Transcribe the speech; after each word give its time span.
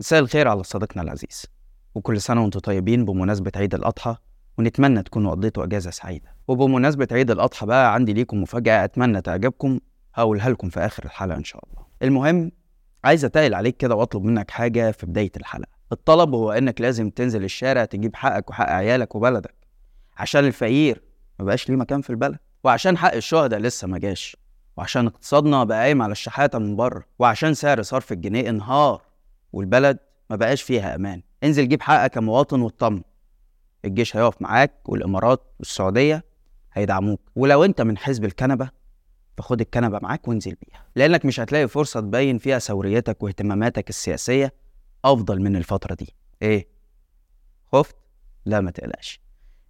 مساء 0.00 0.18
الخير 0.20 0.48
على 0.48 0.62
صديقنا 0.62 1.02
العزيز. 1.02 1.46
وكل 1.94 2.20
سنة 2.20 2.42
وأنتم 2.42 2.60
طيبين 2.60 3.04
بمناسبة 3.04 3.52
عيد 3.56 3.74
الأضحى 3.74 4.16
ونتمنى 4.58 5.02
تكونوا 5.02 5.30
قضيتوا 5.30 5.64
أجازة 5.64 5.90
سعيدة. 5.90 6.34
وبمناسبة 6.48 7.08
عيد 7.12 7.30
الأضحى 7.30 7.66
بقى 7.66 7.94
عندي 7.94 8.12
ليكم 8.12 8.42
مفاجأة 8.42 8.84
أتمنى 8.84 9.20
تعجبكم 9.20 9.80
هقولها 10.14 10.50
لكم 10.50 10.68
في 10.68 10.80
آخر 10.80 11.04
الحلقة 11.04 11.36
إن 11.36 11.44
شاء 11.44 11.64
الله. 11.70 11.86
المهم 12.02 12.52
عايز 13.04 13.24
أتقل 13.24 13.54
عليك 13.54 13.76
كده 13.76 13.94
وأطلب 13.94 14.24
منك 14.24 14.50
حاجة 14.50 14.90
في 14.90 15.06
بداية 15.06 15.32
الحلقة. 15.36 15.70
الطلب 15.92 16.34
هو 16.34 16.52
إنك 16.52 16.80
لازم 16.80 17.10
تنزل 17.10 17.44
الشارع 17.44 17.84
تجيب 17.84 18.16
حقك 18.16 18.50
وحق 18.50 18.68
عيالك 18.70 19.14
وبلدك. 19.14 19.54
عشان 20.16 20.44
الفقير 20.44 21.02
مبقاش 21.40 21.68
ليه 21.68 21.76
مكان 21.76 22.00
في 22.00 22.10
البلد. 22.10 22.38
وعشان 22.64 22.98
حق 22.98 23.14
الشهداء 23.14 23.60
لسه 23.60 23.88
ما 23.88 23.98
جاش. 23.98 24.36
وعشان 24.76 25.06
اقتصادنا 25.06 25.64
بقى 25.64 25.78
قايم 25.78 26.02
على 26.02 26.12
الشحاتة 26.12 26.58
من 26.58 26.76
بره. 26.76 27.04
وعشان 27.18 27.54
سعر 27.54 27.82
صرف 27.82 28.12
الجنيه 28.12 28.48
انهار. 28.48 29.07
والبلد 29.52 29.98
ما 30.30 30.36
بقاش 30.36 30.62
فيها 30.62 30.94
أمان. 30.94 31.22
انزل 31.44 31.68
جيب 31.68 31.82
حقك 31.82 32.10
كمواطن 32.10 32.60
واطمن 32.60 33.02
الجيش 33.84 34.16
هيقف 34.16 34.42
معاك 34.42 34.88
والإمارات 34.88 35.42
والسعودية 35.58 36.24
هيدعموك. 36.72 37.20
ولو 37.36 37.64
أنت 37.64 37.80
من 37.80 37.98
حزب 37.98 38.24
الكنبة 38.24 38.70
فخد 39.38 39.60
الكنبة 39.60 39.98
معاك 40.02 40.28
وانزل 40.28 40.54
بيها. 40.54 40.84
لأنك 40.96 41.24
مش 41.24 41.40
هتلاقي 41.40 41.68
فرصة 41.68 42.00
تبين 42.00 42.38
فيها 42.38 42.58
ثوريتك 42.58 43.22
واهتماماتك 43.22 43.88
السياسية 43.88 44.52
أفضل 45.04 45.40
من 45.40 45.56
الفترة 45.56 45.94
دي. 45.94 46.14
إيه؟ 46.42 46.68
خفت؟ 47.72 47.96
لا 48.44 48.60
ما 48.60 48.70
تقلقش. 48.70 49.20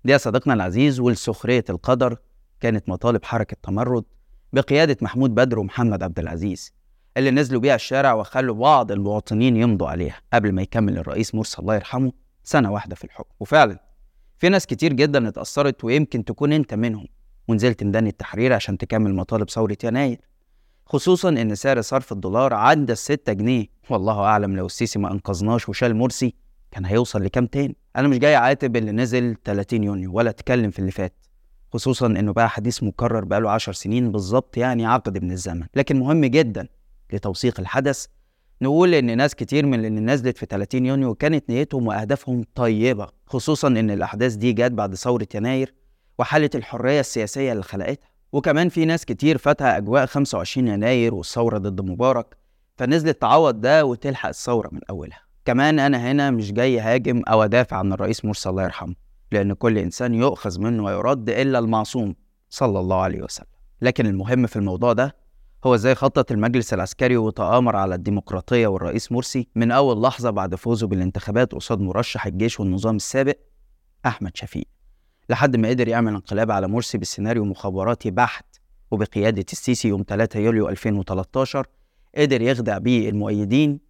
دي 0.05 0.13
يا 0.13 0.19
صديقنا 0.19 0.55
العزيز 0.55 1.01
ولسخريه 1.01 1.65
القدر 1.71 2.17
كانت 2.61 2.89
مطالب 2.89 3.25
حركة 3.25 3.57
تمرد 3.63 4.05
بقيادة 4.53 4.97
محمود 5.03 5.35
بدر 5.35 5.59
ومحمد 5.59 6.03
عبد 6.03 6.19
العزيز. 6.19 6.73
اللي 7.19 7.31
نزلوا 7.31 7.61
بيها 7.61 7.75
الشارع 7.75 8.13
وخلوا 8.15 8.55
بعض 8.55 8.93
المواطنين 8.93 9.57
يمضوا 9.57 9.89
عليها 9.89 10.17
قبل 10.33 10.53
ما 10.53 10.63
يكمل 10.63 10.99
الرئيس 10.99 11.35
مرسي 11.35 11.57
الله 11.63 11.75
يرحمه 11.75 12.13
سنة 12.45 12.73
واحدة 12.73 12.95
في 12.97 13.05
الحكم. 13.05 13.31
وفعلا 13.41 13.79
في 14.39 14.49
ناس 14.49 14.67
كتير 14.67 14.93
جدا 14.93 15.29
اتأثرت 15.29 15.85
ويمكن 15.85 16.25
تكون 16.25 16.53
أنت 16.53 16.75
منهم 16.75 17.07
ونزلت 17.49 17.85
ميدان 17.85 18.07
التحرير 18.07 18.53
عشان 18.53 18.79
تكمل 18.79 19.15
مطالب 19.15 19.51
ثورة 19.51 19.77
يناير 19.85 20.21
خصوصا 20.87 21.29
إن 21.29 21.55
سعر 21.55 21.81
صرف 21.81 22.13
الدولار 22.13 22.55
عدى 22.55 22.93
الستة 22.93 23.33
جنيه. 23.33 23.67
والله 23.91 24.21
أعلم 24.21 24.57
لو 24.57 24.67
السيسي 24.67 24.99
ما 24.99 25.13
أنقذناش 25.13 25.69
وشال 25.69 25.97
مرسي 25.97 26.35
كان 26.71 26.85
هيوصل 26.85 27.25
لكام 27.25 27.47
تاني. 27.47 27.77
أنا 27.97 28.09
مش 28.09 28.19
جاي 28.19 28.37
أعاتب 28.37 28.77
اللي 28.77 28.93
نزل 28.93 29.37
30 29.45 29.85
يونيو 29.85 30.13
ولا 30.13 30.31
أتكلم 30.31 30.71
في 30.71 30.79
اللي 30.79 30.91
فات 30.91 31.13
خصوصا 31.73 32.07
إنه 32.07 32.33
بقى 32.33 32.49
حديث 32.51 32.83
مكرر 32.83 33.25
بقاله 33.25 33.51
10 33.51 33.73
سنين 33.73 34.13
بالظبط 34.13 34.57
يعني 34.57 34.87
عقد 34.87 35.23
من 35.25 35.33
الزمن. 35.33 35.67
لكن 35.75 35.99
مهم 35.99 36.25
جدا 36.25 36.69
لتوثيق 37.13 37.61
الحدث. 37.61 38.07
نقول 38.63 38.95
إن 38.95 39.17
ناس 39.17 39.35
كتير 39.35 39.67
من 39.67 39.85
اللي 39.85 40.01
نزلت 40.01 40.39
في 40.39 40.47
30 40.47 40.87
يونيو 40.87 41.15
كانت 41.15 41.51
نيتهم 41.51 41.87
وأهدافهم 41.87 42.45
طيبة 42.55 43.09
خصوصا 43.27 43.69
إن 43.69 43.91
الأحداث 43.91 44.35
دي 44.35 44.53
جت 44.53 44.73
بعد 44.73 44.95
ثورة 44.95 45.29
يناير 45.35 45.75
وحالة 46.19 46.51
الحرية 46.55 47.01
السياسية 47.01 47.53
اللي 47.53 47.63
خلقتها. 47.63 48.09
وكمان 48.33 48.69
في 48.69 48.85
ناس 48.85 49.05
كتير 49.05 49.39
فاتها 49.39 49.77
أجواء 49.77 50.07
25 50.07 50.69
يناير 50.69 51.15
والثورة 51.15 51.59
ضد 51.59 51.81
مبارك 51.81 52.37
فنزلت 52.77 53.21
تعوض 53.21 53.61
ده 53.61 53.85
وتلحق 53.85 54.29
الثورة 54.29 54.69
من 54.73 54.81
أولها. 54.91 55.21
كمان 55.45 55.79
أنا 55.79 56.11
هنا 56.11 56.31
مش 56.31 56.53
جاي 56.53 56.81
هاجم 56.81 57.23
أو 57.29 57.43
أدافع 57.45 57.77
عن 57.77 57.93
الرئيس 57.93 58.25
مرسي 58.25 58.49
الله 58.49 58.63
يرحمه 58.63 58.95
لأن 59.33 59.53
كل 59.53 59.79
إنسان 59.79 60.15
يؤخذ 60.15 60.61
منه 60.61 60.85
ويرد 60.85 61.31
إلا 61.31 61.59
المعصوم 61.59 62.15
صلى 62.51 62.81
الله 62.81 63.01
عليه 63.01 63.23
وسلم. 63.23 63.47
لكن 63.83 64.07
المهم 64.07 64.47
في 64.47 64.57
الموضوع 64.57 64.93
ده 64.93 65.17
هو 65.65 65.75
إزاي 65.75 65.95
خطط 65.95 66.33
المجلس 66.33 66.75
العسكري 66.75 67.17
وتآمر 67.17 67.77
على 67.77 67.95
الديمقراطية 67.95 68.67
والرئيس 68.67 69.13
مرسي 69.13 69.49
من 69.55 69.71
أول 69.71 70.03
لحظة 70.03 70.31
بعد 70.31 70.55
فوزه 70.55 70.87
بالانتخابات 70.87 71.53
قصاد 71.53 71.81
مرشح 71.81 72.27
الجيش 72.27 72.61
والنظام 72.61 72.97
السابق 72.97 73.37
أحمد 74.07 74.37
شفيق 74.37 74.65
لحد 75.31 75.57
ما 75.57 75.69
قدر 75.69 75.89
يعمل 75.89 76.13
انقلاب 76.15 76.51
على 76.51 76.69
مرسي 76.69 76.99
بسيناريو 76.99 77.45
مخابراتي 77.45 78.11
بحت 78.11 78.47
وبقيادة 78.91 79.45
السيسي 79.53 79.89
يوم 79.89 80.05
3 80.09 80.41
يوليو 80.41 80.69
2013 80.69 81.67
قدر 82.19 82.43
يخدع 82.43 82.79
بيه 82.79 83.09
المؤيدين 83.09 83.81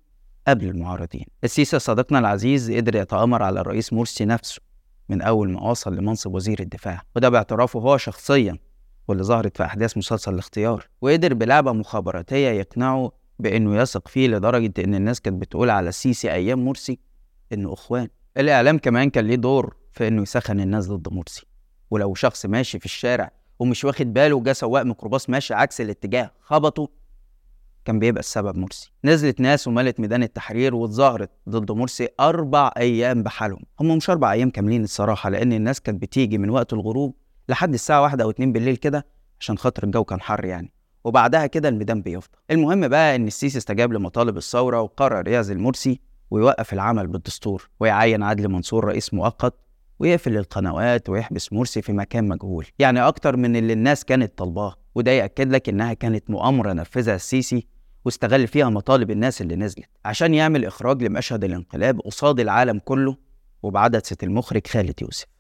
قبل 0.49 0.69
المعارضين. 0.69 1.27
السيسي 1.45 1.79
صديقنا 1.79 2.19
العزيز 2.19 2.71
قدر 2.71 2.97
يتآمر 2.97 3.43
على 3.43 3.61
الرئيس 3.61 3.93
مرسي 3.93 4.25
نفسه 4.25 4.61
من 5.09 5.23
أول 5.23 5.51
ما 5.51 5.63
وصل 5.63 5.97
لمنصب 5.97 6.35
وزير 6.35 6.61
الدفاع 6.61 7.03
وده 7.17 7.29
باعترافه 7.29 7.81
هو 7.81 7.97
شخصيا 7.97 8.59
واللي 9.09 9.23
ظهرت 9.25 9.57
في 9.57 9.65
أحداث 9.65 9.97
مسلسل 9.97 10.35
الاختيار 10.35 10.87
وقدر 11.01 11.35
بلعبة 11.35 11.73
مخابراتية 11.73 12.49
يقنعه 12.49 13.13
بإنه 13.39 13.77
يثق 13.77 14.09
فيه 14.09 14.29
لدرجة 14.29 14.73
إن 14.85 14.95
الناس 14.95 15.21
كانت 15.21 15.41
بتقول 15.43 15.71
على 15.71 15.89
السيسي 15.89 16.33
أيام 16.33 16.65
مرسي 16.65 16.99
إنه 17.53 17.73
إخوان. 17.73 18.09
الإعلام 18.37 18.79
كمان 18.79 19.11
كان 19.11 19.25
ليه 19.27 19.35
دور 19.35 19.77
في 19.93 20.09
إنه 20.09 20.23
يسخن 20.23 20.61
الناس 20.61 20.89
ضد 20.89 21.13
مرسي. 21.13 21.47
ولو 21.91 22.15
شخص 22.15 22.47
ماشي 22.47 22.79
في 22.79 22.85
الشارع 22.85 23.31
ومش 23.59 23.85
واخد 23.85 24.13
باله 24.13 24.35
وجا 24.35 24.53
سواق 24.53 24.83
ميكروباص 24.83 25.31
ماشي 25.31 25.55
عكس 25.55 25.81
الاتجاه 25.81 26.31
خبطه 26.41 26.89
كان 27.85 27.99
بيبقى 27.99 28.21
السبب 28.21 28.57
مرسي. 28.57 28.93
نزلت 29.05 29.41
ناس 29.41 29.69
وملت 29.69 30.01
ميدان 30.01 30.23
التحرير 30.23 30.75
واتظاهرت 30.75 31.31
ضد 31.49 31.73
مرسي 31.73 32.09
أربع 32.21 32.71
أيام 32.77 33.23
بحالهم. 33.23 33.63
هم 33.81 33.97
مش 33.97 34.11
أربع 34.11 34.33
أيام 34.33 34.51
كاملين 34.51 34.85
الصراحة 34.85 35.31
لأن 35.31 35.53
الناس 35.53 35.81
كانت 35.81 36.03
بتيجي 36.03 36.39
من 36.39 36.51
وقت 36.51 36.73
الغروب 36.73 37.15
لحد 37.49 37.75
الساعة 37.75 38.03
واحدة 38.03 38.25
أو 38.25 38.31
اتنين 38.31 38.53
بالليل 38.53 38.77
كده 38.77 39.07
عشان 39.41 39.59
خاطر 39.59 39.85
الجو 39.85 40.05
كان 40.05 40.21
حر 40.21 40.45
يعني. 40.45 40.73
وبعدها 41.05 41.47
كده 41.47 41.69
الميدان 41.69 42.03
بيفضى. 42.03 42.37
المهم 42.51 42.89
بقى 42.89 43.17
إن 43.17 43.27
السيسي 43.27 43.59
استجاب 43.59 43.93
لمطالب 43.93 44.37
الثورة 44.37 44.81
وقرر 44.81 45.29
يعزل 45.29 45.59
مرسي 45.59 46.01
ويوقف 46.31 46.73
العمل 46.73 47.07
بالدستور 47.07 47.69
ويعين 47.81 48.23
عدلي 48.23 48.49
منصور 48.49 48.85
رئيس 48.85 49.15
مؤقت 49.15 49.55
ويقفل 49.99 50.37
القنوات 50.37 51.09
ويحبس 51.09 51.53
مرسي 51.53 51.83
في 51.83 51.93
مكان 51.93 52.29
مجهول. 52.29 52.67
يعني 52.79 53.01
أكتر 53.01 53.37
من 53.37 53.57
اللي 53.57 53.73
الناس 53.73 54.05
كانت 54.05 54.39
طالباه 54.39 54.75
وده 54.95 55.11
يأكد 55.11 55.53
لك 55.53 55.69
إنها 55.69 55.93
كانت 55.93 56.31
مؤامرة 56.31 56.73
نفذها 56.73 57.15
السيسي 57.15 57.67
واستغل 58.05 58.47
فيها 58.47 58.69
مطالب 58.69 59.11
الناس 59.11 59.43
اللي 59.43 59.57
نزلت. 59.57 59.89
عشان 60.05 60.35
يعمل 60.35 60.65
إخراج 60.65 61.03
لمشهد 61.03 61.45
الانقلاب 61.45 62.01
قصاد 62.01 62.41
العالم 62.41 62.79
كله 62.85 63.17
وبعدسة 63.63 64.17
المخرج 64.23 64.67
خالد 64.67 65.03
يوسف. 65.03 65.38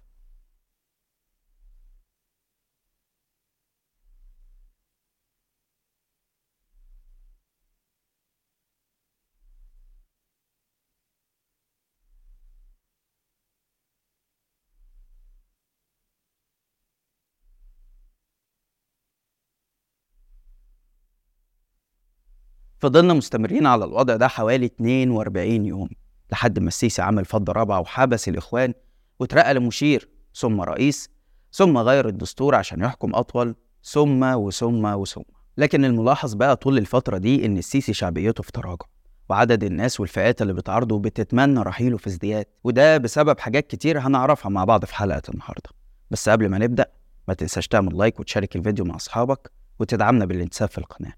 فضلنا 22.79 23.15
مستمرين 23.15 23.67
على 23.67 23.85
الوضع 23.85 24.17
ده 24.17 24.29
حوالي 24.29 24.67
42 24.67 25.67
يوم 25.67 25.89
لحد 26.33 26.59
ما 26.59 26.69
السيسي 26.69 27.03
عمل 27.03 27.25
فضة 27.25 27.53
رابعة 27.53 27.81
وحبس 27.81 28.29
الإخوان 28.29 28.75
واترقى 29.21 29.55
لمشير 29.55 30.09
ثم 30.35 30.61
رئيس 30.61 31.11
ثم 31.53 31.79
غير 31.79 32.09
الدستور 32.09 32.55
عشان 32.55 32.81
يحكم 32.81 33.15
أطول 33.15 33.55
ثم 33.85 34.23
وثم 34.23 34.85
وثم. 34.85 35.23
لكن 35.57 35.85
الملاحظ 35.85 36.35
بقى 36.35 36.57
طول 36.57 36.79
الفترة 36.79 37.19
دي 37.19 37.47
إن 37.47 37.59
السيسي 37.59 37.93
شعبيته 37.93 38.43
في 38.43 38.53
تراجع 38.53 38.87
وعدد 39.29 39.65
الناس 39.65 40.01
والفئات 40.01 40.43
اللي 40.43 40.53
بتعارضه 40.53 40.99
بتتمنى 40.99 41.61
رحيله 41.61 41.97
في 41.97 42.07
ازدياد. 42.07 42.47
وده 42.65 42.99
بسبب 42.99 43.39
حاجات 43.41 43.67
كتير 43.67 43.99
هنعرفها 43.99 44.51
مع 44.51 44.65
بعض 44.65 44.85
في 44.85 44.95
حلقة 44.95 45.23
النهاردة. 45.35 45.71
بس 46.11 46.29
قبل 46.29 46.49
ما 46.49 46.59
نبدأ 46.59 46.87
ما 47.29 47.35
تنساش 47.35 47.69
تعمل 47.69 47.99
لايك 47.99 48.21
وتشارك 48.21 48.57
الفيديو 48.57 48.85
مع 48.85 48.97
أصحابك 48.97 49.53
وتدعمنا 49.79 50.25
بالانتساب 50.25 50.69
في 50.69 50.79
القناة. 50.79 51.13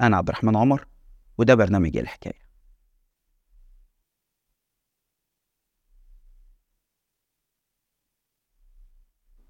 أنا 0.00 0.16
عبد 0.16 0.28
الرحمن 0.28 0.56
عمر 0.56 0.86
وده 1.38 1.54
برنامج 1.54 1.96
الحكاية. 1.96 2.44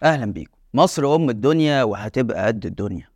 أهلا 0.03 0.32
بيكم. 0.32 0.58
مصر 0.75 1.14
أم 1.14 1.31
الدنيا 1.31 1.82
وهتبقى 1.82 2.47
قد 2.47 2.67
الدنيا. 2.67 3.08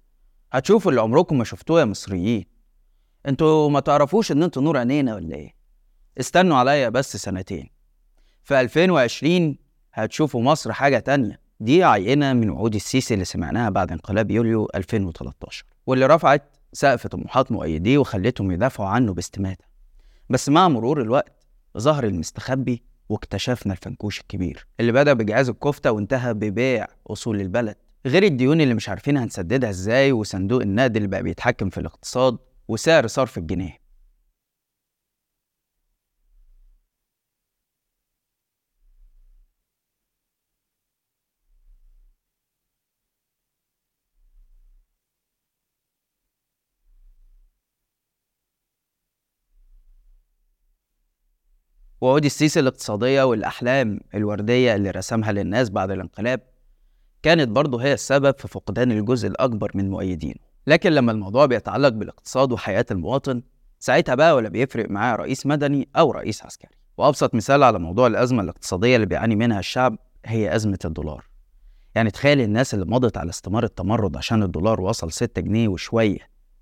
هتشوفوا 0.52 0.90
اللي 0.90 1.00
عمركم 1.02 1.38
ما 1.38 1.44
شفتوه 1.44 1.80
يا 1.80 1.84
مصريين. 1.84 2.44
أنتوا 3.26 3.70
ما 3.70 3.80
تعرفوش 3.80 4.32
إن 4.32 4.42
أنتوا 4.42 4.62
نور 4.62 4.76
عينينا 4.78 5.14
ولا 5.14 5.36
إيه؟ 5.36 5.54
استنوا 6.20 6.56
عليا 6.56 6.88
بس 6.88 7.16
سنتين. 7.16 7.70
في 8.42 8.60
2020 8.60 9.56
هتشوفوا 9.92 10.42
مصر 10.42 10.72
حاجة 10.72 10.98
تانية. 10.98 11.40
دي 11.60 11.84
عينة 11.84 12.32
من 12.32 12.50
وعود 12.50 12.74
السيسي 12.74 13.14
اللي 13.14 13.24
سمعناها 13.24 13.70
بعد 13.70 13.92
انقلاب 13.92 14.30
يوليو 14.30 14.68
2013 14.74 15.64
واللي 15.86 16.06
رفعت 16.06 16.56
سقف 16.72 17.06
طموحات 17.06 17.52
مؤيديه 17.52 17.98
وخلتهم 17.98 18.50
يدافعوا 18.52 18.88
عنه 18.88 19.14
باستماتة 19.14 19.64
بس 20.30 20.48
مع 20.48 20.68
مرور 20.68 21.02
الوقت 21.02 21.32
ظهر 21.78 22.04
المستخبي 22.04 22.82
واكتشفنا 23.08 23.72
الفنكوش 23.72 24.20
الكبير 24.20 24.66
اللي 24.80 24.92
بدأ 24.92 25.12
بجهاز 25.12 25.48
الكفتة 25.48 25.92
وانتهى 25.92 26.34
ببيع 26.34 26.86
أصول 27.06 27.40
البلد 27.40 27.76
غير 28.06 28.22
الديون 28.22 28.60
اللي 28.60 28.74
مش 28.74 28.88
عارفين 28.88 29.16
هنسددها 29.16 29.70
إزاي 29.70 30.12
وصندوق 30.12 30.62
النقد 30.62 30.96
اللي 30.96 31.08
بقى 31.08 31.22
بيتحكم 31.22 31.70
في 31.70 31.80
الاقتصاد 31.80 32.38
وسعر 32.68 33.06
صرف 33.06 33.38
الجنيه. 33.38 33.87
وعود 52.00 52.24
السيسي 52.24 52.60
الاقتصادية 52.60 53.22
والأحلام 53.22 54.00
الوردية 54.14 54.74
اللي 54.74 54.90
رسمها 54.90 55.32
للناس 55.32 55.70
بعد 55.70 55.90
الانقلاب 55.90 56.40
كانت 57.22 57.48
برضه 57.48 57.82
هي 57.82 57.92
السبب 57.92 58.34
في 58.38 58.48
فقدان 58.48 58.92
الجزء 58.92 59.28
الأكبر 59.28 59.70
من 59.74 59.90
مؤيدينه 59.90 60.48
لكن 60.66 60.92
لما 60.92 61.12
الموضوع 61.12 61.46
بيتعلق 61.46 61.88
بالاقتصاد 61.88 62.52
وحياة 62.52 62.86
المواطن 62.90 63.42
ساعتها 63.78 64.14
بقى 64.14 64.36
ولا 64.36 64.48
بيفرق 64.48 64.90
معاه 64.90 65.16
رئيس 65.16 65.46
مدني 65.46 65.88
أو 65.96 66.10
رئيس 66.10 66.44
عسكري. 66.44 66.70
وأبسط 66.98 67.34
مثال 67.34 67.62
على 67.62 67.78
موضوع 67.78 68.06
الأزمة 68.06 68.42
الاقتصادية 68.42 68.96
اللي 68.96 69.06
بيعاني 69.06 69.36
منها 69.36 69.58
الشعب 69.58 69.98
هي 70.26 70.54
أزمة 70.56 70.78
الدولار. 70.84 71.24
يعني 71.94 72.10
تخيل 72.10 72.40
الناس 72.40 72.74
اللي 72.74 72.84
مضت 72.86 73.16
على 73.16 73.30
استمار 73.30 73.64
التمرد 73.64 74.16
عشان 74.16 74.42
الدولار 74.42 74.80
وصل 74.80 75.12
6 75.12 75.42
جنيه 75.42 75.68
وشوية 75.68 76.18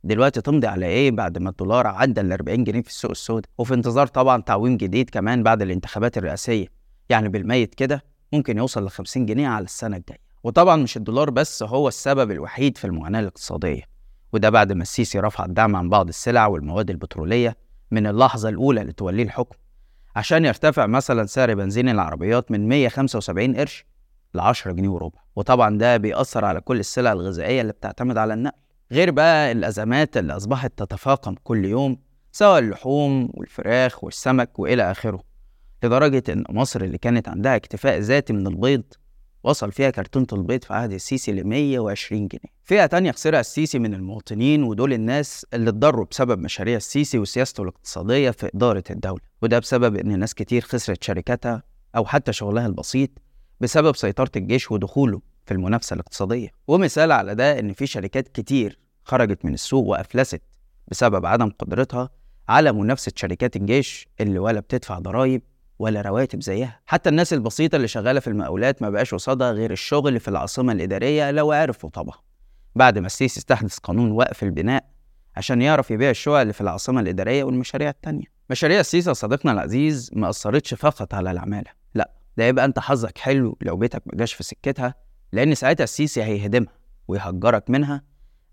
دلوقتي 0.06 0.40
تمضي 0.40 0.66
على 0.66 0.86
إيه 0.86 1.10
بعد 1.10 1.38
ما 1.38 1.50
الدولار 1.50 1.86
عدى 1.86 2.20
ال 2.20 2.32
40 2.32 2.64
جنيه 2.64 2.82
في 2.82 2.88
السوق 2.88 3.10
السوداء؟ 3.10 3.50
وفي 3.58 3.74
انتظار 3.74 4.06
طبعا 4.06 4.42
تعويم 4.42 4.76
جديد 4.76 5.10
كمان 5.10 5.42
بعد 5.42 5.62
الانتخابات 5.62 6.18
الرئاسية. 6.18 6.66
يعني 7.08 7.28
بالميت 7.28 7.74
كده 7.74 8.04
ممكن 8.32 8.58
يوصل 8.58 8.84
ل 8.84 8.90
50 8.90 9.26
جنيه 9.26 9.48
على 9.48 9.64
السنة 9.64 9.96
الجاية. 9.96 10.18
وطبعا 10.44 10.76
مش 10.76 10.96
الدولار 10.96 11.30
بس 11.30 11.62
هو 11.62 11.88
السبب 11.88 12.30
الوحيد 12.30 12.78
في 12.78 12.84
المعاناة 12.84 13.20
الاقتصادية. 13.20 13.82
وده 14.32 14.50
بعد 14.50 14.72
ما 14.72 14.82
السيسي 14.82 15.20
رفع 15.20 15.44
الدعم 15.44 15.76
عن 15.76 15.88
بعض 15.88 16.08
السلع 16.08 16.46
والمواد 16.46 16.90
البترولية 16.90 17.56
من 17.90 18.06
اللحظة 18.06 18.48
الأولى 18.48 18.80
لتوليه 18.80 19.22
الحكم 19.22 19.56
عشان 20.16 20.44
يرتفع 20.44 20.86
مثلا 20.86 21.26
سعر 21.26 21.54
بنزين 21.54 21.88
العربيات 21.88 22.50
من 22.50 22.68
175 22.68 23.56
قرش 23.56 23.84
ل 24.34 24.40
10 24.40 24.72
جنيه 24.72 24.88
وربع. 24.88 25.18
وطبعا 25.36 25.78
ده 25.78 25.96
بيأثر 25.96 26.44
على 26.44 26.60
كل 26.60 26.80
السلع 26.80 27.12
الغذائية 27.12 27.60
اللي 27.60 27.72
بتعتمد 27.72 28.16
على 28.18 28.34
النقل. 28.34 28.65
غير 28.92 29.10
بقى 29.10 29.52
الأزمات 29.52 30.16
اللي 30.16 30.36
أصبحت 30.36 30.72
تتفاقم 30.78 31.34
كل 31.44 31.64
يوم 31.64 31.96
سواء 32.32 32.58
اللحوم 32.58 33.28
والفراخ 33.34 34.04
والسمك 34.04 34.58
وإلى 34.58 34.90
آخره. 34.90 35.22
لدرجة 35.82 36.22
إن 36.28 36.44
مصر 36.50 36.80
اللي 36.80 36.98
كانت 36.98 37.28
عندها 37.28 37.56
اكتفاء 37.56 37.98
ذاتي 37.98 38.32
من 38.32 38.46
البيض 38.46 38.82
وصل 39.44 39.72
فيها 39.72 39.90
كرتونة 39.90 40.26
البيض 40.32 40.64
في 40.64 40.74
عهد 40.74 40.92
السيسي 40.92 41.32
ل 41.32 41.44
120 41.46 42.28
جنيه. 42.28 42.52
فئة 42.64 42.86
تانية 42.86 43.12
خسرها 43.12 43.40
السيسي 43.40 43.78
من 43.78 43.94
المواطنين 43.94 44.62
ودول 44.62 44.92
الناس 44.92 45.46
اللي 45.54 45.70
اتضروا 45.70 46.06
بسبب 46.10 46.38
مشاريع 46.38 46.76
السيسي 46.76 47.18
وسياسته 47.18 47.62
الاقتصادية 47.62 48.30
في 48.30 48.50
إدارة 48.54 48.84
الدولة. 48.90 49.20
وده 49.42 49.58
بسبب 49.58 49.96
إن 49.96 50.18
ناس 50.18 50.34
كتير 50.34 50.62
خسرت 50.62 51.04
شركاتها 51.04 51.62
أو 51.96 52.04
حتى 52.04 52.32
شغلها 52.32 52.66
البسيط 52.66 53.10
بسبب 53.60 53.96
سيطرة 53.96 54.30
الجيش 54.36 54.70
ودخوله. 54.70 55.20
في 55.46 55.54
المنافسة 55.54 55.94
الاقتصادية. 55.94 56.48
ومثال 56.69 57.12
على 57.12 57.34
ده 57.34 57.58
إن 57.58 57.72
في 57.72 57.87
شركات 57.87 58.28
كتير 58.28 58.78
خرجت 59.04 59.44
من 59.44 59.54
السوق 59.54 59.87
وأفلست 59.87 60.43
بسبب 60.88 61.26
عدم 61.26 61.50
قدرتها 61.58 62.10
على 62.48 62.72
منافسة 62.72 63.12
شركات 63.16 63.56
الجيش 63.56 64.08
اللي 64.20 64.38
ولا 64.38 64.60
بتدفع 64.60 64.98
ضرائب 64.98 65.43
ولا 65.78 66.00
رواتب 66.00 66.43
زيها. 66.43 66.81
حتى 66.87 67.08
الناس 67.08 67.32
البسيطة 67.32 67.76
اللي 67.76 67.88
شغالة 67.88 68.20
في 68.20 68.26
المقاولات 68.26 68.82
ما 68.82 68.90
بقاش 68.90 69.14
قصادها 69.14 69.52
غير 69.52 69.70
الشغل 69.70 70.20
في 70.20 70.28
العاصمة 70.28 70.72
الإدارية 70.72 71.31
لو 71.31 71.52
عرفوا 71.52 71.90
طبعا. 71.90 72.16
بعد 72.75 72.99
ما 72.99 73.06
السيسي 73.06 73.40
استحدث 73.40 73.78
قانون 73.78 74.10
وقف 74.10 74.42
البناء 74.42 74.84
عشان 75.37 75.62
يعرف 75.62 75.90
يبيع 75.90 76.10
الشقق 76.10 76.34
اللي 76.34 76.52
في 76.52 76.60
العاصمة 76.60 77.00
الإدارية 77.00 77.44
والمشاريع 77.44 77.88
التانية. 77.88 78.25
مشاريع 78.50 78.81
السيسي 78.81 79.14
صديقنا 79.14 79.52
العزيز 79.52 80.10
ما 80.12 80.31
أثرتش 80.31 80.75
فقط 80.75 81.14
على 81.14 81.31
العمالة. 81.31 81.70
لا 81.94 82.10
ده 82.37 82.44
يبقى 82.44 82.64
أنت 82.64 82.78
حظك 82.78 83.19
حلو 83.19 83.58
لو 83.62 83.76
بيتك 83.76 84.02
ما 84.06 84.12
جاش 84.19 84.32
في 84.34 84.42
سكتها 84.42 84.94
لأن 85.32 85.55
ساعتها 85.55 85.84
السيسي 85.84 86.23
هيهدمها 86.23 86.73
ويهجرك 87.08 87.70
منها 87.70 88.02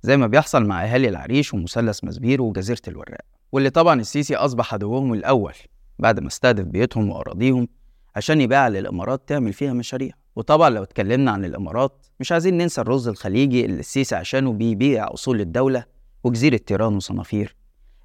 زي 0.01 0.17
ما 0.17 0.27
بيحصل 0.27 0.65
مع 0.65 0.83
أهالي 0.85 1.09
العريش 1.09 1.53
ومثلث 1.53 2.03
مسبير 2.03 2.41
وجزيرة 2.41 2.81
الوراق 2.87 3.21
واللي 3.51 3.69
طبعا 3.69 3.99
السيسي 4.01 4.35
أصبح 4.35 4.73
عدوهم 4.73 5.13
الأول 5.13 5.53
بعد 5.99 6.19
ما 6.19 6.27
استهدف 6.27 6.63
بيوتهم 6.65 7.09
وأراضيهم 7.09 7.67
عشان 8.15 8.41
يبيع 8.41 8.67
للإمارات 8.67 9.29
تعمل 9.29 9.53
فيها 9.53 9.73
مشاريع. 9.73 10.11
وطبعا 10.35 10.69
لو 10.69 10.83
اتكلمنا 10.83 11.31
عن 11.31 11.45
الإمارات 11.45 12.05
مش 12.19 12.31
عايزين 12.31 12.57
ننسى 12.57 12.81
الرز 12.81 13.07
الخليجي 13.07 13.65
اللي 13.65 13.79
السيسي 13.79 14.15
عشانه 14.15 14.53
بيبيع 14.53 15.13
أصول 15.13 15.41
الدولة 15.41 15.85
وجزيرة 16.23 16.57
تيران 16.57 16.95
وصنافير 16.95 17.55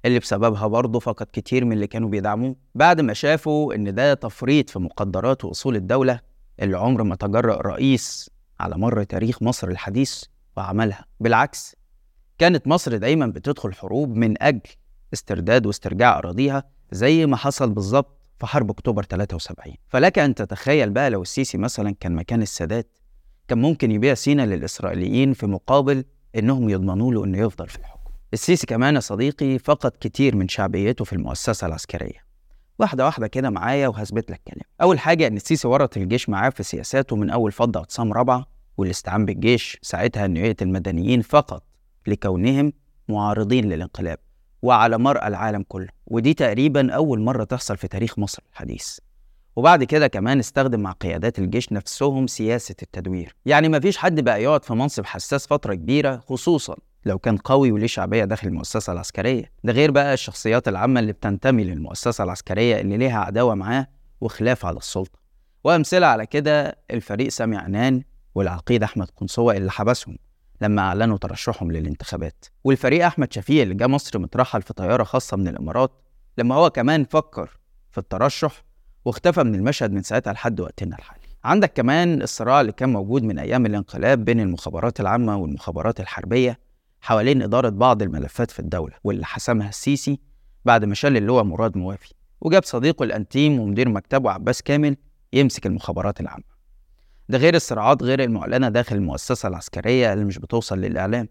اللي 0.05 0.19
بسببها 0.19 0.67
برضه 0.67 0.99
فقد 0.99 1.27
كتير 1.33 1.65
من 1.65 1.71
اللي 1.73 1.87
كانوا 1.87 2.09
بيدعموه. 2.09 2.55
بعد 2.75 3.01
ما 3.01 3.13
شافوا 3.13 3.73
إن 3.73 3.95
ده 3.95 4.13
تفريط 4.13 4.69
في 4.69 4.79
مقدرات 4.79 5.45
وأصول 5.45 5.75
الدولة 5.75 6.19
اللي 6.61 6.77
عمر 6.77 7.03
ما 7.03 7.15
تجرأ 7.15 7.61
رئيس 7.61 8.29
على 8.59 8.77
مر 8.77 9.03
تاريخ 9.03 9.43
مصر 9.43 9.67
الحديث 9.67 10.23
وعملها. 10.57 11.05
بالعكس 11.19 11.75
كانت 12.37 12.67
مصر 12.67 12.97
دايما 12.97 13.27
بتدخل 13.27 13.73
حروب 13.73 14.15
من 14.15 14.43
أجل 14.43 14.61
استرداد 15.13 15.65
واسترجاع 15.65 16.17
أراضيها 16.17 16.63
زي 16.91 17.25
ما 17.25 17.37
حصل 17.37 17.69
بالظبط 17.69 18.19
في 18.39 18.45
حرب 18.45 18.69
أكتوبر 18.71 19.03
73 19.03 19.75
فلك 19.87 20.19
أن 20.19 20.35
تتخيل 20.35 20.89
بقى 20.89 21.09
لو 21.09 21.21
السيسي 21.21 21.57
مثلا 21.57 21.95
كان 21.99 22.15
مكان 22.15 22.41
السادات 22.41 22.97
كان 23.47 23.57
ممكن 23.57 23.91
يبيع 23.91 24.13
سينا 24.13 24.45
للإسرائيليين 24.45 25.33
في 25.33 25.45
مقابل 25.45 26.05
إنهم 26.35 26.69
يضمنوا 26.69 27.13
له 27.13 27.25
إنه 27.25 27.37
يفضل 27.37 27.67
في 27.67 27.77
الحكم. 27.79 27.99
السيسي 28.33 28.67
كمان 28.67 28.95
يا 28.95 28.99
صديقي 28.99 29.59
فقد 29.59 29.91
كتير 29.99 30.35
من 30.35 30.47
شعبيته 30.47 31.05
في 31.05 31.13
المؤسسة 31.13 31.67
العسكرية. 31.67 32.28
واحدة 32.79 33.05
واحدة 33.05 33.27
كده 33.27 33.49
معايا 33.49 33.87
وهثبت 33.87 34.31
لك 34.31 34.41
كلام 34.47 34.63
أول 34.81 34.99
حاجة 34.99 35.27
إن 35.27 35.35
السيسي 35.35 35.67
ورط 35.67 35.97
الجيش 35.97 36.29
معاه 36.29 36.49
في 36.49 36.63
سياساته 36.63 37.15
من 37.15 37.29
أول 37.29 37.51
فض 37.51 37.77
اعتصام 37.77 38.13
رابعة 38.13 38.45
والاستعان 38.77 39.25
بالجيش 39.25 39.77
ساعتها 39.81 40.25
إنه 40.25 40.39
يقتل 40.39 40.65
المدنيين 40.65 41.21
فقط 41.21 41.63
لكونهم 42.07 42.73
معارضين 43.09 43.69
للانقلاب 43.69 44.17
وعلى 44.61 44.97
مرأى 44.97 45.27
العالم 45.27 45.65
كله. 45.67 45.87
ودي 46.07 46.33
تقريبا 46.33 46.91
أول 46.93 47.19
مرة 47.19 47.43
تحصل 47.43 47.77
في 47.77 47.87
تاريخ 47.87 48.19
مصر 48.19 48.43
الحديث. 48.51 48.97
وبعد 49.55 49.83
كده 49.83 50.07
كمان 50.07 50.39
استخدم 50.39 50.79
مع 50.79 50.91
قيادات 50.91 51.39
الجيش 51.39 51.71
نفسهم 51.73 52.27
سياسة 52.27 52.75
التدوير. 52.81 53.35
يعني 53.45 53.69
مفيش 53.69 53.97
حد 53.97 54.19
بقى 54.19 54.43
يقعد 54.43 54.65
في 54.65 54.73
منصب 54.73 55.05
حساس 55.05 55.47
فترة 55.47 55.73
كبيرة 55.73 56.17
خصوصا 56.17 56.75
لو 57.05 57.19
كان 57.19 57.37
قوي 57.37 57.71
وليه 57.71 57.87
شعبية 57.87 58.25
داخل 58.25 58.47
المؤسسة 58.47 58.93
العسكرية. 58.93 59.51
ده 59.63 59.73
غير 59.73 59.91
بقى 59.91 60.13
الشخصيات 60.13 60.67
العامة 60.67 60.99
اللي 60.99 61.11
بتنتمي 61.11 61.63
للمؤسسة 61.63 62.23
العسكرية 62.23 62.81
اللي 62.81 62.97
ليها 62.97 63.19
عداوة 63.19 63.55
معاه 63.55 63.87
وخلاف 64.21 64.65
على 64.65 64.77
السلطة. 64.77 65.19
وأمثلة 65.63 66.07
على 66.07 66.25
كده 66.25 66.77
الفريق 66.91 67.27
سامي 67.29 67.57
عنان 67.57 68.03
والعقيد 68.35 68.83
أحمد 68.83 69.09
قنصوة 69.17 69.57
اللي 69.57 69.71
حبسهم 69.71 70.17
لما 70.61 70.81
أعلنوا 70.81 71.17
ترشحهم 71.17 71.71
للانتخابات. 71.71 72.45
والفريق 72.63 73.05
أحمد 73.05 73.33
شفيق 73.33 73.61
اللي 73.61 73.73
جه 73.75 73.87
مصر 73.87 74.19
مترحل 74.19 74.61
في 74.61 74.73
طيارة 74.73 75.03
خاصة 75.03 75.37
من 75.37 75.47
الإمارات 75.47 75.91
لما 76.37 76.55
هو 76.55 76.69
كمان 76.69 77.03
فكر 77.05 77.57
في 77.91 77.97
الترشح 77.97 78.63
واختفى 79.05 79.43
من 79.43 79.55
المشهد 79.55 79.91
من 79.91 80.01
ساعتها 80.03 80.33
لحد 80.33 80.59
وقتنا 80.59 80.95
الحالي. 80.97 81.19
عندك 81.43 81.73
كمان 81.73 82.21
الصراع 82.21 82.61
اللي 82.61 82.71
كان 82.71 82.89
موجود 82.93 83.23
من 83.23 83.39
أيام 83.39 83.65
الانقلاب 83.65 84.25
بين 84.25 84.39
المخابرات 84.39 84.99
العامة 84.99 85.37
والمخابرات 85.37 85.99
الحربية 85.99 86.59
حوالين 87.01 87.41
إدارة 87.41 87.69
بعض 87.69 88.01
الملفات 88.01 88.51
في 88.51 88.59
الدولة 88.59 88.93
واللي 89.03 89.25
حسمها 89.25 89.69
السيسي 89.69 90.19
بعد 90.65 90.85
ما 90.85 90.95
شال 90.95 91.17
اللواء 91.17 91.43
مراد 91.43 91.77
موافي 91.77 92.13
وجاب 92.41 92.63
صديقه 92.63 93.03
الأنتيم 93.03 93.59
ومدير 93.59 93.89
مكتبه 93.89 94.31
عباس 94.31 94.61
كامل 94.61 94.97
يمسك 95.33 95.65
المخابرات 95.65 96.21
العامة. 96.21 96.43
ده 97.29 97.37
غير 97.37 97.55
الصراعات 97.55 98.03
غير 98.03 98.23
المعلنة 98.23 98.69
داخل 98.69 98.95
المؤسسة 98.95 99.49
العسكرية 99.49 100.13
اللي 100.13 100.25
مش 100.25 100.37
بتوصل 100.37 100.77
للإعلام 100.81 101.29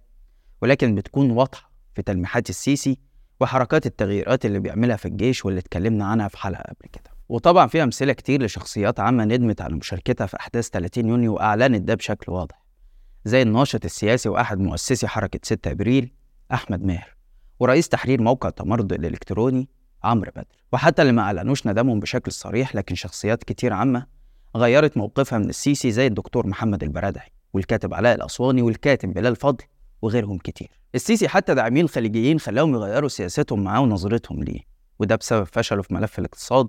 ولكن 0.63 0.95
بتكون 0.95 1.31
واضحة 1.31 1.71
في 1.95 2.03
تلميحات 2.03 2.51
السيسي 2.51 2.99
وحركات 3.41 3.87
التغييرات 3.87 4.45
اللي 4.47 4.59
بيعملها 4.61 4.97
في 4.97 5.09
الجيش 5.09 5.45
واللي 5.45 5.61
اتكلمنا 5.61 6.05
عنها 6.05 6.29
في 6.29 6.39
حلقة 6.39 6.63
قبل 6.63 6.89
كده. 6.93 7.11
وطبعا 7.29 7.67
في 7.67 7.83
أمثلة 7.83 8.13
كتير 8.13 8.43
لشخصيات 8.43 9.01
عامة 9.01 9.25
ندمت 9.25 9.61
على 9.61 9.75
مشاركتها 9.77 10.27
في 10.27 10.37
أحداث 10.41 10.69
30 10.69 11.09
يونيو 11.09 11.35
وأعلنت 11.35 11.83
ده 11.83 11.95
بشكل 11.95 12.33
واضح. 12.33 12.68
زي 13.25 13.43
الناشط 13.43 13.85
السياسي 13.85 14.29
وأحد 14.29 14.59
مؤسسي 14.59 15.09
حركة 15.09 15.41
6 15.43 15.71
أبريل 15.71 16.13
أحمد 16.53 16.83
ماهر 16.85 17.17
ورئيس 17.61 17.89
تحرير 17.89 18.23
موقع 18.23 18.51
تمرد 18.51 18.93
الإلكتروني 18.93 19.69
عمرو 20.05 20.31
بدر. 20.31 20.45
وحتى 20.73 21.03
اللي 21.03 21.13
ما 21.13 21.23
أعلنوش 21.23 21.67
ندمهم 21.67 22.01
بشكل 22.01 22.33
صريح 22.33 22.75
لكن 22.75 22.95
شخصيات 22.95 23.45
كتير 23.45 23.73
عامة 23.73 24.07
غيرت 24.57 24.97
موقفها 24.97 25.39
من 25.39 25.49
السيسي 25.49 25.91
زي 25.91 26.07
الدكتور 26.07 26.47
محمد 26.47 26.83
البرادعي 26.83 27.29
والكاتب 27.53 27.95
علاء 27.95 28.15
الأسواني 28.15 28.63
والكاتب 28.63 29.13
بلال 29.13 29.37
فضل 29.37 29.65
وغيرهم 30.03 30.39
كتير. 30.39 30.71
السيسي 30.95 31.29
حتى 31.29 31.55
داعمين 31.55 31.85
الخليجيين 31.85 32.41
خلاهم 32.41 32.75
يغيروا 32.75 33.09
سياستهم 33.09 33.65
معاه 33.65 33.81
ونظرتهم 33.81 34.45
ليه 34.45 34.61
وده 34.99 35.17
بسبب 35.17 35.45
فشله 35.45 35.83
في 35.83 35.95
ملف 35.95 36.19
الاقتصاد 36.19 36.69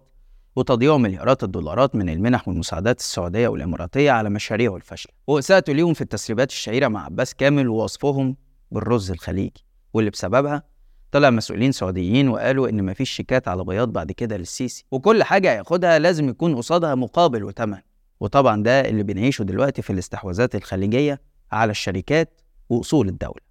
وتضييع 0.56 0.98
مليارات 0.98 1.44
الدولارات 1.44 1.96
من 1.96 2.10
المنح 2.10 2.48
والمساعدات 2.48 3.00
السعودية 3.00 3.48
والإماراتية 3.48 4.12
على 4.12 4.30
مشاريعه 4.30 4.76
الفاشلة. 4.76 5.14
وإساءته 5.28 5.74
ليهم 5.74 5.94
في 5.94 6.02
التسريبات 6.02 6.50
الشهيرة 6.50 6.88
مع 6.88 7.06
عباس 7.06 7.36
كامل 7.36 7.68
ووصفهم 7.68 8.36
بالرز 8.72 9.12
الخليجي. 9.12 9.66
واللي 9.94 10.10
بسببها 10.10 10.64
طلع 11.12 11.30
مسؤولين 11.30 11.72
سعوديين 11.72 12.30
وقالوا 12.30 12.70
إن 12.70 12.86
مفيش 12.86 13.12
شيكات 13.12 13.48
على 13.48 13.64
بياض 13.64 13.90
بعد 13.94 14.12
كده 14.12 14.38
للسيسي. 14.38 14.86
وكل 14.92 15.24
حاجة 15.24 15.52
هياخدها 15.54 16.00
لازم 16.00 16.30
يكون 16.30 16.56
قصادها 16.56 16.96
مقابل 16.96 17.44
وتمن. 17.44 17.78
وطبعا 18.20 18.64
ده 18.64 18.82
اللي 18.82 19.04
بنعيشه 19.04 19.44
دلوقتي 19.44 19.82
في 19.82 19.90
الاستحواذات 19.90 20.56
الخليجية 20.56 21.22
على 21.52 21.72
الشركات 21.72 22.42
وأصول 22.70 23.08
الدولة. 23.08 23.49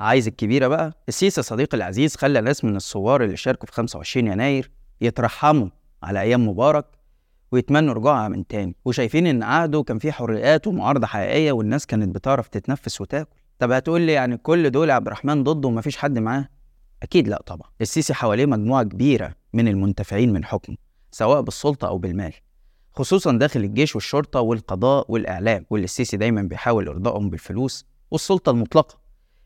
عايز 0.00 0.26
الكبيرة 0.26 0.68
بقى. 0.68 0.92
السيسي 1.08 1.42
صديقي 1.42 1.76
العزيز 1.76 2.16
خلى 2.16 2.40
ناس 2.40 2.64
من 2.64 2.76
الثوار 2.76 3.24
اللي 3.24 3.36
شاركوا 3.36 3.66
في 3.66 3.72
25 3.72 4.26
يناير 4.26 4.70
يترحموا 5.00 5.68
على 6.02 6.20
أيام 6.20 6.48
مبارك 6.48 6.86
ويتمنوا 7.52 7.94
رجوعها 7.94 8.28
من 8.28 8.46
تاني. 8.46 8.76
وشايفين 8.84 9.26
إن 9.26 9.42
عهده 9.42 9.82
كان 9.82 9.98
فيه 9.98 10.10
حريات 10.10 10.66
ومعارضة 10.66 11.06
حقيقية 11.06 11.52
والناس 11.52 11.86
كانت 11.86 12.14
بتعرف 12.14 12.48
تتنفس 12.48 13.00
وتاكل. 13.00 13.36
طب 13.58 13.70
هتقول 13.72 14.00
لي 14.00 14.12
يعني 14.12 14.36
كل 14.36 14.70
دول 14.70 14.90
عبد 14.90 15.06
الرحمن 15.06 15.44
ضده 15.44 15.68
ومفيش 15.68 15.96
حد 15.96 16.18
معاه؟ 16.18 16.48
أكيد 17.02 17.28
لا 17.28 17.42
طبعا. 17.46 17.68
السيسي 17.80 18.14
حواليه 18.14 18.46
مجموعة 18.46 18.82
كبيرة 18.82 19.34
من 19.52 19.68
المنتفعين 19.68 20.32
من 20.32 20.44
حكمه 20.44 20.76
سواء 21.10 21.40
بالسلطة 21.40 21.88
أو 21.88 21.98
بالمال 21.98 22.32
خصوصا 22.94 23.32
داخل 23.32 23.60
الجيش 23.60 23.94
والشرطة 23.94 24.40
والقضاء 24.40 25.12
والإعلام 25.12 25.66
واللي 25.70 25.84
السيسي 25.84 26.16
دايما 26.16 26.42
بيحاول 26.42 26.88
إرضائهم 26.88 27.30
بالفلوس 27.30 27.86
والسلطة 28.10 28.50
المطلقة. 28.50 28.98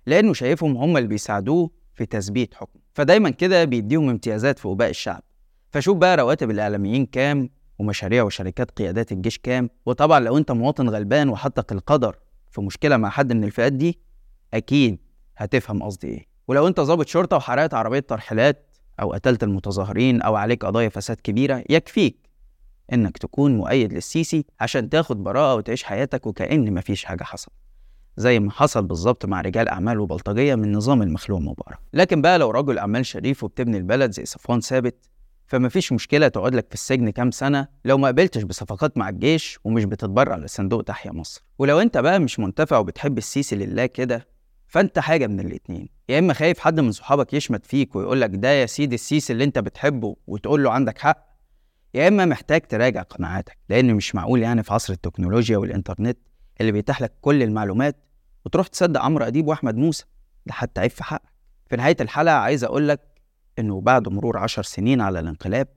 لأنه 0.06 0.32
شايفهم 0.32 0.76
هم 0.76 0.96
اللي 0.96 1.08
بيساعدوه 1.08 1.70
في 1.94 2.06
تثبيت 2.06 2.54
حكمه 2.54 2.80
فدايما 2.94 3.30
كده 3.30 3.64
بيديهم 3.64 4.08
امتيازات 4.08 4.58
في 4.58 4.68
وباء 4.68 4.90
الشعب. 4.90 5.22
فشوف 5.70 5.96
بقى 5.96 6.16
رواتب 6.16 6.50
الإعلاميين 6.50 7.06
كام 7.06 7.50
ومشاريع 7.78 8.22
وشركات 8.22 8.70
قيادات 8.70 9.12
الجيش 9.12 9.38
كام. 9.38 9.70
وطبعا 9.86 10.20
لو 10.20 10.38
أنت 10.38 10.52
مواطن 10.52 10.88
غلبان 10.88 11.28
وحطك 11.28 11.72
القدر 11.72 12.16
في 12.50 12.60
مشكلة 12.60 12.96
مع 12.96 13.10
حد 13.10 13.32
من 13.32 13.44
الفئات 13.44 13.72
دي 13.72 13.98
أكيد 14.54 14.98
هتفهم 15.36 15.82
قصدي 15.82 16.06
إيه. 16.08 16.26
ولو 16.48 16.68
أنت 16.68 16.80
ضابط 16.80 17.08
شرطة 17.08 17.36
وحرقت 17.36 17.74
عربية 17.74 18.00
ترحيلات 18.00 18.66
أو 19.00 19.12
قتلت 19.12 19.42
المتظاهرين 19.42 20.22
أو 20.22 20.36
عليك 20.36 20.64
قضايا 20.64 20.88
فساد 20.88 21.16
كبيرة 21.16 21.64
يكفيك 21.70 22.16
إنك 22.92 23.18
تكون 23.18 23.56
مؤيد 23.56 23.92
للسيسي 23.92 24.44
عشان 24.60 24.88
تاخد 24.90 25.24
براءة 25.24 25.54
وتعيش 25.54 25.84
حياتك 25.84 26.26
وكأن 26.26 26.74
مفيش 26.74 27.04
حاجة 27.04 27.24
حصلت. 27.24 27.54
زي 28.16 28.40
ما 28.40 28.50
حصل 28.50 28.82
بالظبط 28.86 29.26
مع 29.26 29.40
رجال 29.40 29.68
أعمال 29.68 30.00
وبلطجية 30.00 30.54
من 30.54 30.72
نظام 30.72 31.02
المخلوع 31.02 31.38
مبارك. 31.38 31.78
لكن 31.92 32.22
بقى 32.22 32.38
لو 32.38 32.50
رجل 32.50 32.78
أعمال 32.78 33.06
شريف 33.06 33.44
وبتبني 33.44 33.76
البلد 33.76 34.10
زي 34.12 34.24
صفوان 34.24 34.60
ثابت 34.60 35.10
فمفيش 35.46 35.92
مشكلة 35.92 36.28
تقعد 36.28 36.54
لك 36.54 36.66
في 36.68 36.74
السجن 36.74 37.10
كام 37.10 37.30
سنة 37.30 37.68
لو 37.84 37.98
ما 37.98 38.08
قبلتش 38.08 38.42
بصفقات 38.42 38.98
مع 38.98 39.08
الجيش 39.08 39.58
ومش 39.64 39.84
بتتبرع 39.84 40.36
لصندوق 40.36 40.82
تحيا 40.82 41.12
مصر. 41.12 41.42
ولو 41.58 41.80
أنت 41.80 41.98
بقى 41.98 42.20
مش 42.20 42.38
منتفع 42.38 42.78
وبتحب 42.78 43.18
السيسي 43.18 43.56
لله 43.56 43.86
كده 43.86 44.28
فأنت 44.66 44.98
حاجة 44.98 45.26
من 45.26 45.40
الاتنين. 45.40 45.88
يا 46.08 46.18
إما 46.18 46.32
خايف 46.34 46.58
حد 46.58 46.80
من 46.80 46.92
صحابك 46.92 47.34
يشمت 47.34 47.66
فيك 47.66 47.96
ويقول 47.96 48.20
لك 48.20 48.30
ده 48.34 48.48
يا 48.48 48.66
سيدي 48.66 48.94
السيسي 48.94 49.32
اللي 49.32 49.44
أنت 49.44 49.58
بتحبه 49.58 50.16
وتقول 50.26 50.64
له 50.64 50.70
عندك 50.70 50.98
حق 50.98 51.26
يا 51.94 52.08
إما 52.08 52.24
محتاج 52.24 52.60
تراجع 52.60 53.02
قناعاتك 53.02 53.58
لأن 53.68 53.94
مش 53.94 54.14
معقول 54.14 54.42
يعني 54.42 54.62
في 54.62 54.74
عصر 54.74 54.92
التكنولوجيا 54.92 55.56
والإنترنت 55.58 56.18
اللي 56.60 56.72
بيتاح 56.72 57.02
لك 57.02 57.12
كل 57.20 57.42
المعلومات 57.42 57.96
وتروح 58.46 58.66
تصدق 58.66 59.00
عمرو 59.00 59.24
أديب 59.24 59.48
وأحمد 59.48 59.76
موسى. 59.76 60.04
ده 60.46 60.52
حتى 60.52 60.80
عيب 60.80 60.90
في 60.90 61.04
حقك. 61.04 61.30
في 61.66 61.76
نهاية 61.76 61.96
الحلقة 62.00 62.34
عايز 62.34 62.64
أقول 62.64 62.88
لك 62.88 63.00
إنه 63.58 63.80
بعد 63.80 64.08
مرور 64.08 64.38
عشر 64.38 64.62
سنين 64.62 65.00
على 65.00 65.20
الانقلاب 65.20 65.68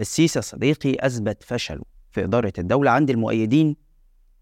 السيسي 0.00 0.42
صديقي 0.42 0.96
أثبت 1.00 1.42
فشله 1.42 1.82
في 2.10 2.24
إدارة 2.24 2.52
الدولة 2.58 2.90
عند 2.90 3.10
المؤيدين 3.10 3.76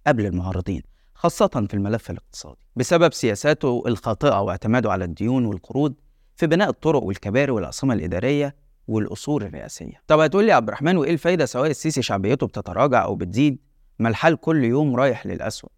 قبل 0.06 0.26
المعارضين 0.26 0.82
خاصة 1.14 1.66
في 1.68 1.74
الملف 1.74 2.10
الاقتصادي. 2.10 2.66
بسبب 2.76 3.12
سياساته 3.12 3.82
الخاطئة 3.86 4.40
واعتماده 4.40 4.92
على 4.92 5.04
الديون 5.04 5.44
والقروض 5.44 5.94
في 6.36 6.46
بناء 6.46 6.68
الطرق 6.68 7.02
والكباري 7.02 7.52
والعاصمة 7.52 7.94
الإدارية 7.94 8.56
والأصول 8.88 9.42
الرئاسية. 9.42 10.02
طب 10.06 10.18
هتقول 10.20 10.44
لي 10.44 10.52
عبد 10.52 10.68
الرحمن 10.68 10.96
وإيه 10.96 11.12
الفايدة 11.12 11.46
سواء 11.46 11.70
السيسي 11.70 12.02
شعبيته 12.02 12.46
بتتراجع 12.46 13.04
أو 13.04 13.14
بتزيد؟ 13.14 13.58
ما 13.98 14.08
الحال 14.08 14.36
كل 14.36 14.64
يوم 14.64 14.96
رايح 14.96 15.26
للأسوأ 15.26 15.68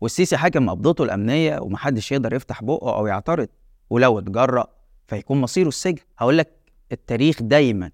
والسيسي 0.00 0.36
حاكم 0.36 0.70
قبضته 0.70 1.04
الأمنية 1.04 1.58
ومحدش 1.58 2.12
يقدر 2.12 2.34
يفتح 2.34 2.62
بقه 2.62 2.96
أو 2.96 3.06
يعترض 3.06 3.48
ولو 3.90 4.18
اتجرأ 4.18 4.66
فيكون 5.06 5.40
مصيره 5.40 5.68
السجن. 5.68 6.02
هقول 6.18 6.38
لك 6.38 6.50
التاريخ 6.92 7.42
دايما 7.42 7.90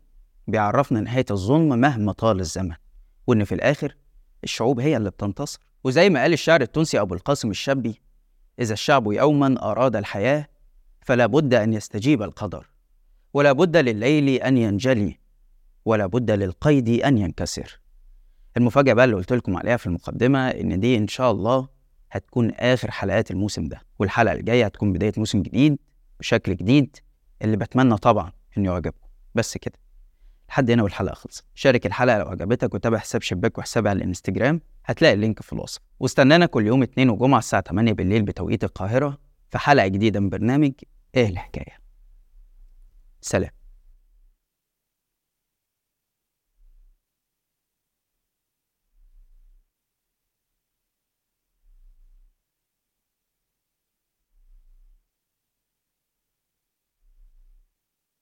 بيعرفنا 0.49 1.01
نهاية 1.01 1.25
الظلم 1.31 1.69
مهما 1.69 2.13
طال 2.13 2.41
الزمن 2.41 2.75
وإن 3.27 3.45
في 3.45 3.55
الآخر 3.55 3.97
الشعوب 4.45 4.81
هي 4.81 4.97
اللي 4.97 5.11
بتنتصر. 5.11 5.61
وزي 5.85 6.11
ما 6.11 6.21
قال 6.23 6.33
الشاعر 6.33 6.61
التونسي 6.61 7.01
أبو 7.01 7.15
القاسم 7.15 7.51
الشابي 7.51 8.01
إذا 8.61 8.73
الشعب 8.73 9.13
يوما 9.13 9.71
أراد 9.71 9.97
الحياة 9.97 10.49
فلا 11.01 11.27
بد 11.27 11.55
أن 11.55 11.73
يستجيب 11.73 12.23
القدر 12.23 12.67
ولا 13.35 13.53
بد 13.53 13.77
لليل 13.77 14.29
أن 14.29 14.57
ينجلي 14.57 15.19
ولا 15.85 16.07
بد 16.07 16.31
للقيد 16.31 16.89
أن 16.89 17.19
ينكسر. 17.19 17.80
المفاجأة 18.57 18.93
بقى 18.93 19.05
اللي 19.05 19.17
قلت 19.17 19.33
لكم 19.33 19.57
عليها 19.57 19.77
في 19.77 19.87
المقدمة 19.87 20.49
إن 20.49 20.81
دي 20.81 20.97
إن 20.97 21.09
شاء 21.09 21.31
الله 21.31 21.69
هتكون 22.11 22.51
آخر 22.51 22.91
حلقات 22.91 23.31
الموسم 23.31 23.65
ده 23.65 23.81
والحلقة 23.99 24.33
الجاية 24.35 24.65
هتكون 24.65 24.93
بداية 24.93 25.13
موسم 25.17 25.43
جديد 25.43 25.79
بشكل 26.21 26.57
جديد 26.57 26.97
اللي 27.43 27.57
بتمنى 27.57 27.97
طبعا 27.97 28.33
إنه 28.59 28.73
يعجبكم. 28.73 29.07
بس 29.35 29.57
كده. 29.59 29.79
لحد 30.49 30.71
هنا 30.71 30.83
والحلقة 30.83 31.15
خلصت. 31.15 31.45
شارك 31.55 31.87
الحلقة 31.87 32.19
لو 32.19 32.27
عجبتك 32.29 32.75
وتابع 32.75 32.99
حساب 32.99 33.23
شباك 33.23 33.59
وحسابي 33.59 33.89
على 33.89 33.97
الإنستجرام 33.97 34.61
هتلاقي 34.85 35.15
اللينك 35.15 35.43
في 35.43 35.53
الوصف. 35.53 35.81
واستنانا 36.01 36.47
كل 36.47 36.67
يوم 36.67 36.83
اثنين 36.83 37.11
وجمعة 37.11 37.39
الساعة 37.39 37.63
8 37.63 37.93
بالليل 37.93 38.23
بتوقيت 38.23 38.65
القاهرة 38.65 39.19
في 39.51 39.59
حلقة 39.59 39.87
جديدة 39.87 40.21
من 40.21 40.29
برنامج 40.29 40.73
إيه 41.15 41.29
الحكاية. 41.29 41.79
سلام. 43.21 43.51